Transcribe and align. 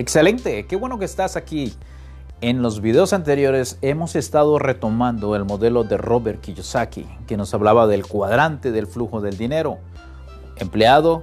Excelente, 0.00 0.64
qué 0.64 0.76
bueno 0.76 0.98
que 0.98 1.04
estás 1.04 1.36
aquí. 1.36 1.74
En 2.40 2.62
los 2.62 2.80
videos 2.80 3.12
anteriores 3.12 3.76
hemos 3.82 4.16
estado 4.16 4.58
retomando 4.58 5.36
el 5.36 5.44
modelo 5.44 5.84
de 5.84 5.98
Robert 5.98 6.40
Kiyosaki, 6.40 7.06
que 7.26 7.36
nos 7.36 7.52
hablaba 7.52 7.86
del 7.86 8.06
cuadrante 8.06 8.72
del 8.72 8.86
flujo 8.86 9.20
del 9.20 9.36
dinero. 9.36 9.76
Empleado, 10.56 11.22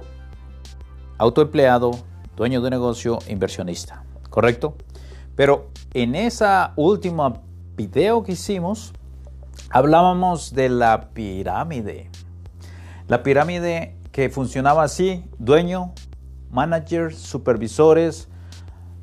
autoempleado, 1.18 1.90
dueño 2.36 2.60
de 2.60 2.70
negocio, 2.70 3.18
inversionista. 3.28 4.04
¿Correcto? 4.30 4.76
Pero 5.34 5.70
en 5.92 6.14
esa 6.14 6.72
última 6.76 7.40
video 7.74 8.22
que 8.22 8.30
hicimos, 8.30 8.92
hablábamos 9.70 10.54
de 10.54 10.68
la 10.68 11.10
pirámide. 11.14 12.12
La 13.08 13.24
pirámide 13.24 13.96
que 14.12 14.30
funcionaba 14.30 14.84
así, 14.84 15.24
dueño, 15.40 15.94
managers, 16.52 17.18
supervisores, 17.18 18.28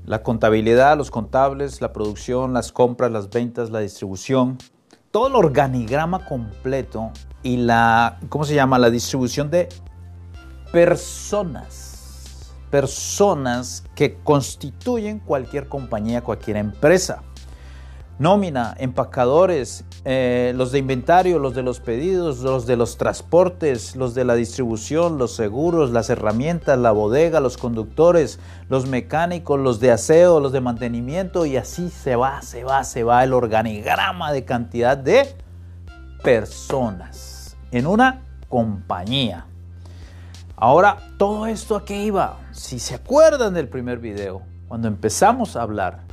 la 0.05 0.23
contabilidad, 0.23 0.98
los 0.98 1.12
contables, 1.12 1.82
la 1.82 1.91
producción, 1.91 2.54
las 2.54 2.72
compras, 2.72 3.12
las 3.12 3.30
ventas, 3.30 3.70
la 3.70 3.80
distribución, 3.80 4.58
todo 5.12 5.28
el 5.28 5.36
organigrama 5.36 6.26
completo 6.26 7.12
y 7.41 7.58
la, 7.58 8.20
¿cómo 8.30 8.44
se 8.44 8.55
llama? 8.55 8.78
La 8.78 8.90
distribución 8.90 9.50
de 9.50 9.70
personas, 10.72 12.54
personas 12.70 13.84
que 13.95 14.16
constituyen 14.23 15.20
cualquier 15.20 15.68
compañía, 15.68 16.22
cualquier 16.22 16.58
empresa 16.58 17.23
nómina, 18.17 18.75
empacadores, 18.79 19.83
eh, 20.05 20.53
los 20.55 20.71
de 20.71 20.79
inventario, 20.79 21.39
los 21.39 21.53
de 21.53 21.63
los 21.63 21.79
pedidos, 21.79 22.39
los 22.39 22.65
de 22.65 22.77
los 22.77 22.97
transportes, 22.97 23.95
los 23.95 24.15
de 24.15 24.23
la 24.23 24.35
distribución, 24.35 25.17
los 25.17 25.35
seguros, 25.35 25.91
las 25.91 26.09
herramientas, 26.09 26.79
la 26.79 26.91
bodega, 26.91 27.39
los 27.39 27.57
conductores, 27.57 28.39
los 28.69 28.88
mecánicos, 28.88 29.59
los 29.59 29.80
de 29.80 29.91
aseo, 29.91 30.39
los 30.39 30.52
de 30.52 30.61
mantenimiento 30.61 31.45
y 31.45 31.57
así 31.57 31.89
se 31.89 32.16
va, 32.16 32.41
se 32.41 32.63
va, 32.63 32.83
se 32.83 33.03
va 33.03 33.23
el 33.23 33.33
organigrama 33.33 34.31
de 34.31 34.45
cantidad 34.45 34.97
de 34.97 35.35
personas 36.23 37.57
en 37.72 37.85
una 37.88 38.22
compañía. 38.47 39.45
Ahora, 40.55 40.97
todo 41.17 41.47
esto 41.47 41.75
a 41.75 41.83
qué 41.83 42.02
iba? 42.02 42.39
Si 42.52 42.79
se 42.79 42.95
acuerdan 42.95 43.53
del 43.53 43.67
primer 43.67 44.00
video, 44.00 44.41
cuando 44.69 44.88
empezamos 44.88 45.57
a 45.57 45.61
hablar 45.61 46.05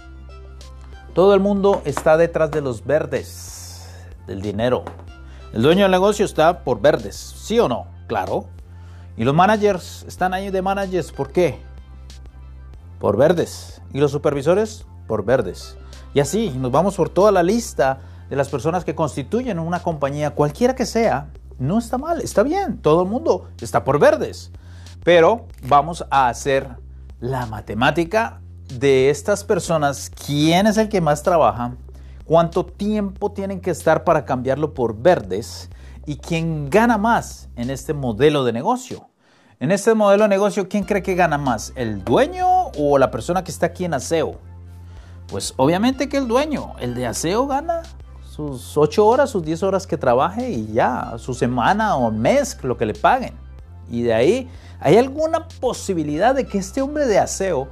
todo 1.14 1.34
el 1.34 1.40
mundo 1.40 1.82
está 1.84 2.16
detrás 2.16 2.50
de 2.50 2.60
los 2.60 2.84
verdes, 2.84 3.86
del 4.26 4.40
dinero. 4.40 4.84
El 5.52 5.62
dueño 5.62 5.82
del 5.82 5.90
negocio 5.90 6.24
está 6.24 6.64
por 6.64 6.80
verdes, 6.80 7.16
¿sí 7.16 7.58
o 7.58 7.68
no? 7.68 7.86
Claro. 8.06 8.46
Y 9.16 9.24
los 9.24 9.34
managers 9.34 10.04
están 10.08 10.32
ahí 10.32 10.50
de 10.50 10.62
managers, 10.62 11.12
¿por 11.12 11.30
qué? 11.30 11.60
Por 12.98 13.16
verdes. 13.16 13.82
Y 13.92 14.00
los 14.00 14.10
supervisores, 14.10 14.86
por 15.06 15.24
verdes. 15.24 15.76
Y 16.14 16.20
así 16.20 16.50
nos 16.50 16.72
vamos 16.72 16.96
por 16.96 17.08
toda 17.08 17.30
la 17.30 17.42
lista 17.42 18.00
de 18.30 18.36
las 18.36 18.48
personas 18.48 18.84
que 18.84 18.94
constituyen 18.94 19.58
una 19.58 19.82
compañía, 19.82 20.30
cualquiera 20.30 20.74
que 20.74 20.86
sea. 20.86 21.28
No 21.58 21.78
está 21.78 21.98
mal, 21.98 22.22
está 22.22 22.42
bien. 22.42 22.78
Todo 22.78 23.02
el 23.02 23.08
mundo 23.08 23.48
está 23.60 23.84
por 23.84 23.98
verdes. 23.98 24.50
Pero 25.04 25.46
vamos 25.68 26.06
a 26.10 26.28
hacer 26.28 26.68
la 27.20 27.46
matemática 27.46 28.41
de 28.78 29.10
estas 29.10 29.44
personas, 29.44 30.10
quién 30.26 30.66
es 30.66 30.76
el 30.76 30.88
que 30.88 31.00
más 31.00 31.22
trabaja, 31.22 31.74
cuánto 32.24 32.64
tiempo 32.64 33.32
tienen 33.32 33.60
que 33.60 33.70
estar 33.70 34.04
para 34.04 34.24
cambiarlo 34.24 34.74
por 34.74 34.96
verdes 34.96 35.68
y 36.06 36.16
quién 36.16 36.70
gana 36.70 36.98
más 36.98 37.48
en 37.56 37.70
este 37.70 37.94
modelo 37.94 38.44
de 38.44 38.52
negocio. 38.52 39.08
En 39.60 39.70
este 39.70 39.94
modelo 39.94 40.24
de 40.24 40.28
negocio, 40.28 40.68
¿quién 40.68 40.84
cree 40.84 41.02
que 41.02 41.14
gana 41.14 41.38
más? 41.38 41.72
¿El 41.76 42.04
dueño 42.04 42.46
o 42.78 42.98
la 42.98 43.10
persona 43.10 43.44
que 43.44 43.50
está 43.50 43.66
aquí 43.66 43.84
en 43.84 43.94
aseo? 43.94 44.38
Pues 45.28 45.54
obviamente 45.56 46.08
que 46.08 46.16
el 46.16 46.26
dueño, 46.26 46.72
el 46.80 46.94
de 46.94 47.06
aseo 47.06 47.46
gana 47.46 47.82
sus 48.28 48.76
8 48.76 49.06
horas, 49.06 49.30
sus 49.30 49.44
10 49.44 49.62
horas 49.62 49.86
que 49.86 49.96
trabaje 49.96 50.50
y 50.50 50.72
ya, 50.72 51.14
su 51.18 51.34
semana 51.34 51.96
o 51.96 52.10
mes, 52.10 52.58
lo 52.62 52.76
que 52.76 52.86
le 52.86 52.94
paguen. 52.94 53.34
Y 53.90 54.02
de 54.02 54.14
ahí, 54.14 54.50
¿hay 54.80 54.96
alguna 54.96 55.46
posibilidad 55.60 56.34
de 56.34 56.46
que 56.46 56.58
este 56.58 56.82
hombre 56.82 57.06
de 57.06 57.18
aseo 57.18 57.68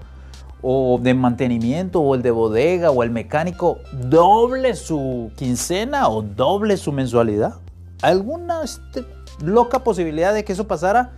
o 0.62 0.98
de 1.00 1.14
mantenimiento 1.14 2.00
o 2.00 2.14
el 2.14 2.22
de 2.22 2.30
bodega 2.30 2.90
o 2.90 3.02
el 3.02 3.10
mecánico 3.10 3.78
doble 3.92 4.74
su 4.74 5.30
quincena 5.36 6.08
o 6.08 6.22
doble 6.22 6.76
su 6.76 6.92
mensualidad? 6.92 7.54
¿Alguna 8.02 8.62
este, 8.62 9.04
loca 9.42 9.84
posibilidad 9.84 10.32
de 10.34 10.44
que 10.44 10.52
eso 10.52 10.66
pasara? 10.66 11.12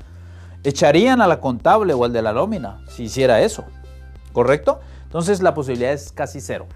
Echarían 0.64 1.20
a 1.20 1.26
la 1.26 1.40
contable 1.40 1.94
o 1.94 2.04
al 2.04 2.12
de 2.12 2.22
la 2.22 2.32
nómina 2.32 2.80
si 2.88 3.04
hiciera 3.04 3.40
eso, 3.40 3.64
¿correcto? 4.32 4.80
Entonces 5.04 5.42
la 5.42 5.54
posibilidad 5.54 5.92
es 5.92 6.12
casi 6.12 6.40
cero. 6.40 6.66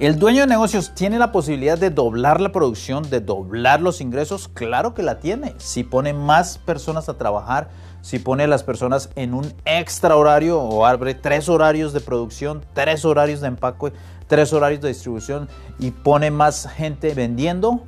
¿El 0.00 0.18
dueño 0.18 0.40
de 0.40 0.46
negocios 0.46 0.94
tiene 0.94 1.18
la 1.18 1.30
posibilidad 1.30 1.76
de 1.76 1.90
doblar 1.90 2.40
la 2.40 2.52
producción, 2.52 3.10
de 3.10 3.20
doblar 3.20 3.82
los 3.82 4.00
ingresos? 4.00 4.48
Claro 4.48 4.94
que 4.94 5.02
la 5.02 5.18
tiene. 5.18 5.54
Si 5.58 5.84
pone 5.84 6.14
más 6.14 6.56
personas 6.56 7.10
a 7.10 7.18
trabajar, 7.18 7.68
si 8.02 8.18
pone 8.18 8.44
a 8.44 8.46
las 8.46 8.62
personas 8.62 9.10
en 9.14 9.34
un 9.34 9.52
extra 9.64 10.16
horario 10.16 10.60
o 10.60 10.86
abre 10.86 11.14
tres 11.14 11.48
horarios 11.48 11.92
de 11.92 12.00
producción, 12.00 12.64
tres 12.72 13.04
horarios 13.04 13.40
de 13.40 13.48
empaque, 13.48 13.92
tres 14.26 14.52
horarios 14.52 14.80
de 14.80 14.88
distribución 14.88 15.48
y 15.78 15.90
pone 15.90 16.30
más 16.30 16.68
gente 16.68 17.14
vendiendo, 17.14 17.82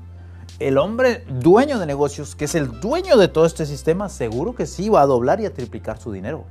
el 0.58 0.78
hombre 0.78 1.24
dueño 1.28 1.78
de 1.78 1.86
negocios, 1.86 2.36
que 2.36 2.44
es 2.44 2.54
el 2.54 2.80
dueño 2.80 3.16
de 3.16 3.28
todo 3.28 3.46
este 3.46 3.66
sistema, 3.66 4.08
seguro 4.08 4.54
que 4.54 4.66
sí 4.66 4.88
va 4.88 5.02
a 5.02 5.06
doblar 5.06 5.40
y 5.40 5.46
a 5.46 5.52
triplicar 5.52 5.98
su 5.98 6.12
dinero. 6.12 6.44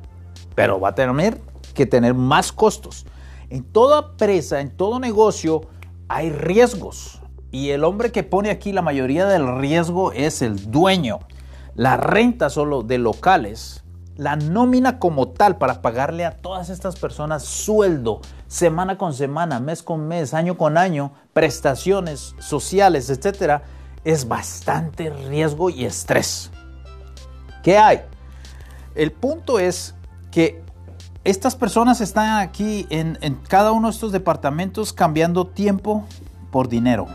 Pero 0.55 0.79
va 0.79 0.89
a 0.89 0.95
tener 0.95 1.39
que 1.73 1.85
tener 1.85 2.13
más 2.13 2.51
costos. 2.51 3.05
En 3.49 3.63
toda 3.63 4.17
presa, 4.17 4.59
en 4.59 4.69
todo 4.71 4.99
negocio, 4.99 5.61
hay 6.07 6.29
riesgos. 6.29 7.21
Y 7.51 7.69
el 7.69 7.83
hombre 7.83 8.11
que 8.11 8.23
pone 8.23 8.49
aquí 8.49 8.71
la 8.71 8.81
mayoría 8.81 9.25
del 9.25 9.59
riesgo 9.59 10.11
es 10.13 10.41
el 10.41 10.71
dueño 10.71 11.19
la 11.75 11.97
renta 11.97 12.49
solo 12.49 12.83
de 12.83 12.97
locales, 12.97 13.83
la 14.17 14.35
nómina 14.35 14.99
como 14.99 15.29
tal 15.29 15.57
para 15.57 15.81
pagarle 15.81 16.25
a 16.25 16.37
todas 16.37 16.69
estas 16.69 16.95
personas 16.97 17.43
sueldo, 17.43 18.21
semana 18.47 18.97
con 18.97 19.13
semana, 19.13 19.59
mes 19.59 19.81
con 19.81 20.07
mes, 20.07 20.33
año 20.33 20.57
con 20.57 20.77
año, 20.77 21.11
prestaciones 21.33 22.35
sociales, 22.39 23.09
etcétera, 23.09 23.63
es 24.03 24.27
bastante 24.27 25.09
riesgo 25.09 25.69
y 25.69 25.85
estrés. 25.85 26.51
¿Qué 27.63 27.77
hay? 27.77 28.01
El 28.95 29.11
punto 29.11 29.59
es 29.59 29.95
que 30.31 30.61
estas 31.23 31.55
personas 31.55 32.01
están 32.01 32.39
aquí 32.39 32.87
en, 32.89 33.17
cada 33.47 33.71
uno 33.71 33.87
de 33.87 33.93
estos 33.93 34.11
departamentos 34.11 34.91
cambiando 34.91 35.45
tiempo 35.45 36.05
por 36.51 36.67
dinero. 36.67 37.07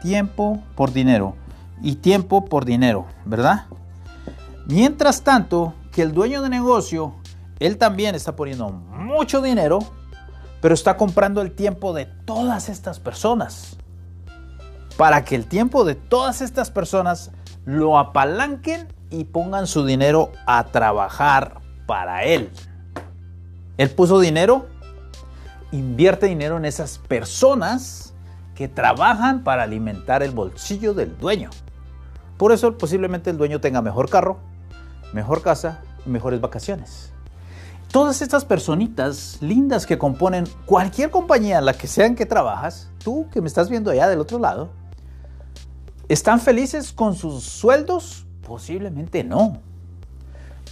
Tiempo 0.00 0.62
por 0.76 0.92
dinero. 0.92 1.34
Y 1.82 1.96
tiempo 1.96 2.44
por 2.44 2.64
dinero, 2.64 3.06
¿verdad? 3.24 3.66
Mientras 4.66 5.22
tanto, 5.22 5.74
que 5.92 6.02
el 6.02 6.12
dueño 6.12 6.42
de 6.42 6.48
negocio, 6.48 7.14
él 7.60 7.78
también 7.78 8.14
está 8.14 8.34
poniendo 8.34 8.70
mucho 8.70 9.42
dinero, 9.42 9.80
pero 10.60 10.74
está 10.74 10.96
comprando 10.96 11.42
el 11.42 11.52
tiempo 11.52 11.92
de 11.92 12.06
todas 12.06 12.68
estas 12.68 12.98
personas. 12.98 13.76
Para 14.96 15.24
que 15.24 15.34
el 15.34 15.46
tiempo 15.46 15.84
de 15.84 15.94
todas 15.94 16.40
estas 16.40 16.70
personas 16.70 17.30
lo 17.64 17.98
apalanquen 17.98 18.88
y 19.10 19.24
pongan 19.24 19.66
su 19.66 19.84
dinero 19.84 20.32
a 20.46 20.64
trabajar 20.64 21.60
para 21.86 22.24
él. 22.24 22.50
Él 23.76 23.90
puso 23.90 24.20
dinero, 24.20 24.66
invierte 25.72 26.26
dinero 26.26 26.56
en 26.56 26.64
esas 26.64 26.98
personas 26.98 28.14
que 28.54 28.68
trabajan 28.68 29.44
para 29.44 29.64
alimentar 29.64 30.22
el 30.22 30.30
bolsillo 30.30 30.94
del 30.94 31.18
dueño. 31.18 31.50
Por 32.36 32.52
eso 32.52 32.76
posiblemente 32.78 33.30
el 33.30 33.38
dueño 33.38 33.60
tenga 33.60 33.82
mejor 33.82 34.08
carro, 34.08 34.38
mejor 35.12 35.42
casa 35.42 35.80
mejores 36.06 36.40
vacaciones. 36.40 37.12
Todas 37.90 38.22
estas 38.22 38.44
personitas 38.44 39.38
lindas 39.40 39.86
que 39.86 39.98
componen 39.98 40.44
cualquier 40.64 41.10
compañía 41.10 41.58
en 41.58 41.66
la 41.66 41.74
que 41.74 41.86
sean 41.86 42.14
que 42.14 42.24
trabajas, 42.24 42.88
tú 43.04 43.28
que 43.30 43.40
me 43.40 43.48
estás 43.48 43.68
viendo 43.68 43.90
allá 43.90 44.08
del 44.08 44.20
otro 44.20 44.38
lado, 44.38 44.70
¿están 46.08 46.40
felices 46.40 46.92
con 46.92 47.14
sus 47.14 47.44
sueldos? 47.44 48.26
Posiblemente 48.46 49.24
no. 49.24 49.60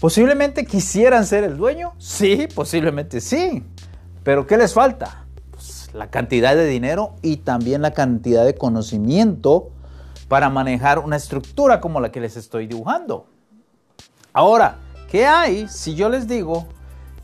¿Posiblemente 0.01 0.65
quisieran 0.65 1.27
ser 1.27 1.45
el 1.45 1.59
dueño? 1.59 1.93
Sí, 1.99 2.49
posiblemente 2.55 3.21
sí. 3.21 3.63
Pero 4.25 4.47
¿qué 4.47 4.57
les 4.57 4.73
falta? 4.73 5.27
Pues 5.51 5.91
la 5.93 6.09
cantidad 6.09 6.55
de 6.55 6.67
dinero 6.67 7.17
y 7.21 7.39
también 7.39 7.83
la 7.83 7.91
cantidad 7.91 8.47
de 8.47 8.55
conocimiento 8.55 9.73
para 10.29 10.49
manejar 10.49 11.01
una 11.01 11.17
estructura 11.17 11.83
como 11.83 12.01
la 12.01 12.11
que 12.11 12.21
les 12.21 12.39
estoy 12.39 12.67
dibujando. 12.67 13.27
Ahora, 14.33 14.79
¿qué 15.11 15.27
hay 15.27 15.69
si 15.69 15.95
yo 15.95 16.09
les 16.09 16.29
digo 16.29 16.67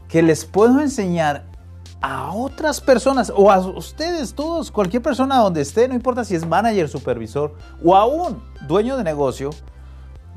que 0.09 0.23
les 0.23 0.45
puedo 0.45 0.81
enseñar 0.81 1.45
a 2.01 2.33
otras 2.33 2.81
personas 2.81 3.33
o 3.35 3.51
a 3.51 3.59
ustedes 3.59 4.35
todos, 4.35 4.71
cualquier 4.71 5.03
persona 5.03 5.39
donde 5.39 5.61
esté, 5.61 5.89
no 5.89 5.95
importa 5.95 6.25
si 6.25 6.35
es 6.35 6.47
manager, 6.47 6.89
supervisor 6.89 7.55
o 7.83 7.97
aún 7.97 8.43
dueño 8.67 8.97
de 8.97 9.05
negocio, 9.05 9.51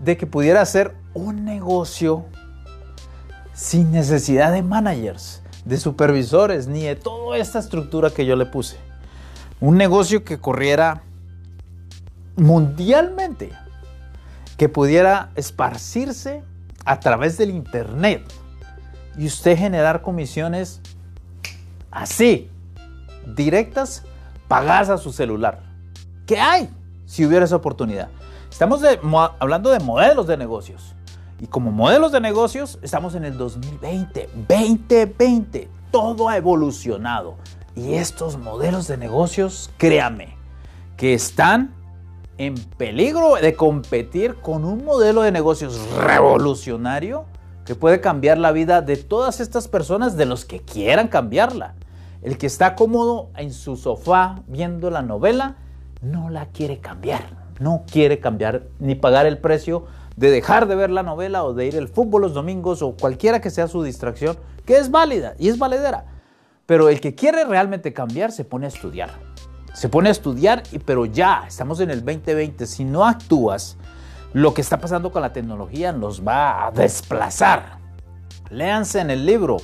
de 0.03 0.15
que 0.15 0.25
pudiera 0.25 0.61
hacer 0.61 0.95
un 1.13 1.43
negocio 1.43 2.25
sin 3.53 3.91
necesidad 3.91 4.53
de 4.53 4.63
managers, 4.63 5.41
de 5.65 5.77
supervisores, 5.77 6.67
ni 6.67 6.83
de 6.83 6.95
toda 6.95 7.37
esta 7.37 7.59
estructura 7.59 8.09
que 8.09 8.25
yo 8.25 8.35
le 8.35 8.45
puse. 8.45 8.77
Un 9.59 9.75
negocio 9.75 10.23
que 10.23 10.39
corriera 10.39 11.03
mundialmente, 12.37 13.51
que 14.55 14.69
pudiera 14.69 15.31
esparcirse 15.35 16.43
a 16.85 16.99
través 16.99 17.37
del 17.37 17.49
Internet 17.49 18.23
y 19.17 19.25
usted 19.25 19.57
generar 19.57 20.01
comisiones 20.01 20.81
así, 21.91 22.49
directas, 23.35 24.03
pagadas 24.47 24.89
a 24.89 24.97
su 24.97 25.11
celular. 25.11 25.61
¿Qué 26.25 26.39
hay 26.39 26.69
si 27.05 27.25
hubiera 27.25 27.45
esa 27.45 27.55
oportunidad? 27.55 28.09
Estamos 28.49 28.81
hablando 29.39 29.71
de 29.71 29.79
modelos 29.79 30.27
de 30.27 30.37
negocios. 30.37 30.95
Y 31.39 31.47
como 31.47 31.71
modelos 31.71 32.11
de 32.11 32.19
negocios, 32.19 32.79
estamos 32.81 33.15
en 33.15 33.23
el 33.23 33.37
2020, 33.37 34.29
2020. 34.47 35.69
Todo 35.91 36.27
ha 36.27 36.37
evolucionado. 36.37 37.35
Y 37.75 37.93
estos 37.93 38.37
modelos 38.37 38.87
de 38.87 38.97
negocios, 38.97 39.69
créame, 39.77 40.35
que 40.97 41.13
están 41.13 41.73
en 42.39 42.55
peligro 42.55 43.35
de 43.35 43.53
competir 43.53 44.35
con 44.35 44.63
un 44.63 44.85
modelo 44.85 45.21
de 45.23 45.31
negocios 45.31 45.77
revolucionario 45.97 47.25
que 47.65 47.75
puede 47.75 47.99
cambiar 47.99 48.37
la 48.37 48.53
vida 48.53 48.81
de 48.81 48.95
todas 48.95 49.41
estas 49.41 49.67
personas, 49.67 50.15
de 50.15 50.25
los 50.25 50.45
que 50.45 50.61
quieran 50.61 51.09
cambiarla. 51.09 51.75
El 52.21 52.37
que 52.37 52.47
está 52.47 52.75
cómodo 52.75 53.29
en 53.35 53.51
su 53.51 53.75
sofá 53.75 54.41
viendo 54.47 54.89
la 54.89 55.01
novela, 55.01 55.57
no 56.01 56.29
la 56.29 56.45
quiere 56.47 56.79
cambiar. 56.79 57.49
No 57.59 57.83
quiere 57.91 58.19
cambiar 58.19 58.63
ni 58.79 58.95
pagar 58.95 59.25
el 59.25 59.37
precio 59.37 59.85
de 60.15 60.31
dejar 60.31 60.67
de 60.69 60.75
ver 60.75 60.91
la 60.91 61.03
novela 61.03 61.43
o 61.43 61.53
de 61.53 61.67
ir 61.67 61.77
al 61.77 61.89
fútbol 61.89 62.21
los 62.21 62.33
domingos 62.33 62.81
o 62.81 62.95
cualquiera 62.95 63.41
que 63.41 63.49
sea 63.49 63.67
su 63.67 63.83
distracción, 63.83 64.37
que 64.65 64.77
es 64.77 64.89
válida 64.91 65.35
y 65.37 65.49
es 65.49 65.59
valedera. 65.59 66.05
Pero 66.65 66.87
el 66.87 67.01
que 67.01 67.15
quiere 67.15 67.43
realmente 67.43 67.91
cambiar 67.91 68.31
se 68.31 68.45
pone 68.45 68.65
a 68.65 68.69
estudiar. 68.69 69.09
Se 69.73 69.87
pone 69.87 70.09
a 70.09 70.11
estudiar, 70.11 70.63
pero 70.85 71.05
ya, 71.05 71.43
estamos 71.47 71.79
en 71.79 71.91
el 71.91 72.03
2020. 72.03 72.65
Si 72.65 72.83
no 72.83 73.05
actúas, 73.05 73.77
lo 74.33 74.53
que 74.53 74.61
está 74.61 74.79
pasando 74.79 75.11
con 75.11 75.21
la 75.21 75.33
tecnología 75.33 75.93
nos 75.93 76.25
va 76.25 76.67
a 76.67 76.71
desplazar. 76.71 77.77
Léanse 78.49 78.99
en 78.99 79.11
el 79.11 79.25
libro, 79.25 79.57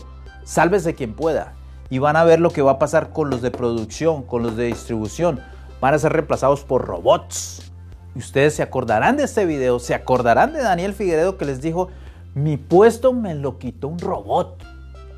sálvese 0.43 0.93
quien 0.93 1.15
pueda, 1.15 1.53
y 1.89 1.99
van 1.99 2.15
a 2.15 2.23
ver 2.23 2.39
lo 2.39 2.51
que 2.51 2.61
va 2.61 2.73
a 2.73 2.79
pasar 2.79 3.11
con 3.11 3.29
los 3.29 3.41
de 3.41 3.51
producción, 3.51 4.23
con 4.23 4.43
los 4.43 4.55
de 4.55 4.65
distribución. 4.65 5.41
Van 5.81 5.93
a 5.93 5.99
ser 5.99 6.13
reemplazados 6.13 6.63
por 6.63 6.85
robots. 6.85 7.71
Y 8.15 8.19
ustedes 8.19 8.55
se 8.55 8.63
acordarán 8.63 9.17
de 9.17 9.23
este 9.23 9.45
video, 9.45 9.79
se 9.79 9.93
acordarán 9.93 10.53
de 10.53 10.61
Daniel 10.61 10.93
Figueredo 10.93 11.37
que 11.37 11.45
les 11.45 11.61
dijo, 11.61 11.89
mi 12.33 12.57
puesto 12.57 13.11
me 13.11 13.35
lo 13.35 13.57
quitó 13.57 13.87
un 13.87 13.99
robot. 13.99 14.63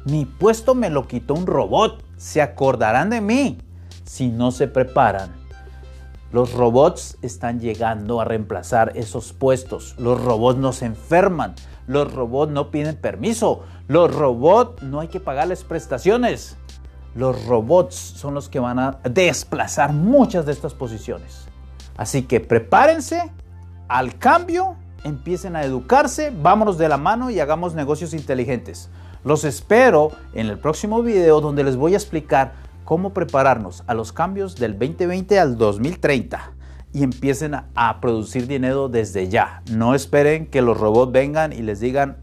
Mi 0.06 0.26
puesto 0.26 0.74
me 0.76 0.90
lo 0.90 1.08
quitó 1.08 1.34
un 1.34 1.46
robot. 1.46 2.04
Se 2.18 2.42
acordarán 2.42 3.10
de 3.10 3.22
mí 3.22 3.58
si 4.08 4.30
no 4.30 4.52
se 4.52 4.68
preparan. 4.68 5.30
Los 6.32 6.54
robots 6.54 7.18
están 7.22 7.60
llegando 7.60 8.20
a 8.20 8.26
reemplazar 8.26 8.94
esos 8.96 9.34
puestos. 9.34 9.96
Los 9.98 10.22
robots 10.24 10.60
no 10.60 10.74
se 10.74 10.86
enferman. 10.86 11.56
Los 11.88 12.14
robots 12.14 12.52
no 12.52 12.72
piden 12.72 12.96
permiso. 12.96 13.64
Los 13.88 14.14
robots 14.14 14.82
no 14.82 15.00
hay 15.00 15.08
que 15.08 15.20
pagarles 15.20 15.64
prestaciones. 15.64 16.58
Los 17.16 17.46
robots 17.46 17.96
son 17.96 18.34
los 18.34 18.50
que 18.50 18.60
van 18.60 18.80
a 18.80 19.00
desplazar 19.04 19.94
muchas 19.94 20.46
de 20.46 20.52
estas 20.52 20.74
posiciones. 20.74 21.46
Así 21.96 22.24
que 22.24 22.40
prepárense 22.40 23.32
al 23.88 24.18
cambio, 24.20 24.76
empiecen 25.04 25.56
a 25.56 25.64
educarse, 25.64 26.32
vámonos 26.32 26.78
de 26.78 26.90
la 26.90 26.98
mano 26.98 27.30
y 27.30 27.40
hagamos 27.40 27.74
negocios 27.74 28.14
inteligentes. 28.14 28.90
Los 29.24 29.46
espero 29.46 30.12
en 30.34 30.48
el 30.48 30.60
próximo 30.60 31.02
video 31.02 31.42
donde 31.42 31.64
les 31.64 31.76
voy 31.76 31.94
a 31.94 31.98
explicar 31.98 32.67
cómo 32.88 33.14
prepararnos 33.14 33.84
a 33.86 33.94
los 33.94 34.14
cambios 34.14 34.56
del 34.56 34.80
2020 34.80 35.38
al 35.38 35.58
2030 35.58 36.54
y 36.94 37.04
empiecen 37.04 37.54
a 37.54 38.00
producir 38.00 38.48
dinero 38.48 38.88
desde 38.88 39.28
ya. 39.28 39.62
No 39.70 39.94
esperen 39.94 40.46
que 40.46 40.62
los 40.62 40.78
robots 40.78 41.12
vengan 41.12 41.52
y 41.52 41.64
les 41.64 41.82
digan 41.82 42.16